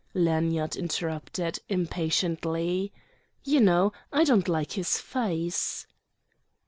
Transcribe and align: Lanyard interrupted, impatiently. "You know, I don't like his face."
Lanyard 0.15 0.75
interrupted, 0.75 1.59
impatiently. 1.69 2.91
"You 3.43 3.59
know, 3.61 3.93
I 4.11 4.23
don't 4.23 4.47
like 4.47 4.71
his 4.71 4.97
face." 4.97 5.85